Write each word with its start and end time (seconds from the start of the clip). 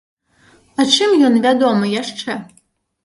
А 0.79 0.87
чым 0.95 1.13
ён 1.29 1.37
вядомы 1.45 1.93
яшчэ? 2.01 2.31